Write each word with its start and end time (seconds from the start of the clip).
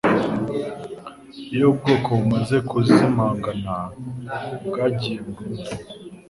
Iyo 1.53 1.65
ubwoko 1.71 2.09
bumaze 2.19 2.55
kuzimangana, 2.69 3.73
bwagiye 4.65 5.17
burundu. 5.25 5.69